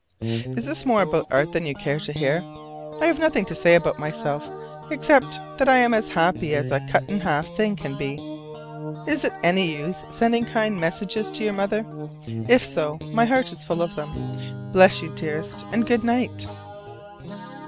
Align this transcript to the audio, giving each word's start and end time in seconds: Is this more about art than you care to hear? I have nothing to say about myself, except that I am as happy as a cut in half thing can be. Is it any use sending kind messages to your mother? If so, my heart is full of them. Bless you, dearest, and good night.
Is 0.19 0.65
this 0.65 0.83
more 0.83 1.03
about 1.03 1.27
art 1.29 1.51
than 1.51 1.67
you 1.67 1.75
care 1.75 1.99
to 1.99 2.11
hear? 2.11 2.41
I 2.99 3.05
have 3.05 3.19
nothing 3.19 3.45
to 3.45 3.53
say 3.53 3.75
about 3.75 3.99
myself, 3.99 4.49
except 4.89 5.39
that 5.59 5.69
I 5.69 5.77
am 5.77 5.93
as 5.93 6.07
happy 6.07 6.55
as 6.55 6.71
a 6.71 6.79
cut 6.89 7.07
in 7.07 7.19
half 7.19 7.55
thing 7.55 7.75
can 7.75 7.95
be. 7.99 8.15
Is 9.07 9.25
it 9.25 9.33
any 9.43 9.75
use 9.77 10.03
sending 10.09 10.45
kind 10.45 10.81
messages 10.81 11.29
to 11.33 11.43
your 11.43 11.53
mother? 11.53 11.85
If 12.25 12.63
so, 12.65 12.97
my 13.13 13.25
heart 13.25 13.53
is 13.53 13.63
full 13.63 13.83
of 13.83 13.95
them. 13.95 14.71
Bless 14.73 15.03
you, 15.03 15.13
dearest, 15.17 15.67
and 15.71 15.85
good 15.85 16.03
night. 16.03 16.47